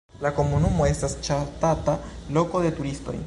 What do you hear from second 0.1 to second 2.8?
La komunumo estas ŝatata loko de